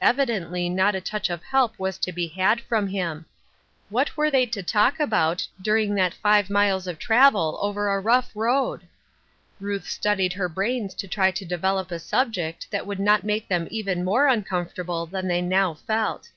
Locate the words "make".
13.22-13.46